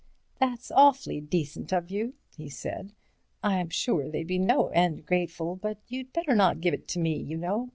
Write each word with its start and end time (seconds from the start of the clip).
"That's 0.39 0.71
awfully 0.71 1.21
decent 1.21 1.71
of 1.71 1.91
you," 1.91 2.15
he 2.35 2.49
said. 2.49 2.93
"I'm 3.43 3.69
sure 3.69 4.09
they'd 4.09 4.25
be 4.25 4.39
no 4.39 4.69
end 4.69 5.05
grateful. 5.05 5.55
But 5.57 5.77
you'd 5.89 6.11
better 6.11 6.33
not 6.35 6.59
give 6.59 6.73
it 6.73 6.87
to 6.87 6.99
me, 6.99 7.17
you 7.17 7.37
know. 7.37 7.69